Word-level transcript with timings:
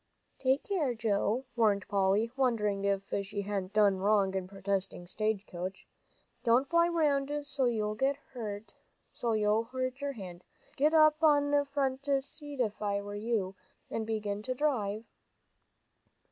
"Take 0.39 0.63
care, 0.63 0.95
Joe," 0.95 1.45
warned 1.55 1.87
Polly, 1.87 2.31
wondering 2.35 2.85
if 2.85 3.03
she 3.23 3.43
hadn't 3.43 3.73
done 3.73 3.97
wrong 3.99 4.33
in 4.33 4.47
proposing 4.47 5.05
stagecoach, 5.05 5.87
"don't 6.43 6.67
fly 6.67 6.87
round 6.89 7.29
so. 7.45 7.65
You'll 7.65 7.93
hurt 7.97 8.17
your 10.01 10.13
hand. 10.13 10.43
I'd 10.71 10.75
get 10.77 10.95
up 10.95 11.21
on 11.23 11.51
the 11.51 11.65
front 11.65 12.07
seat 12.23 12.59
if 12.61 12.81
I 12.81 12.99
were 13.03 13.13
you, 13.13 13.53
and 13.91 14.07
begin 14.07 14.41
to 14.41 14.55
drive." 14.55 15.03